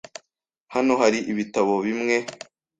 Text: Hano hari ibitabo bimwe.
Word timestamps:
Hano 0.73 0.93
hari 1.01 1.19
ibitabo 1.31 1.73
bimwe. 1.85 2.15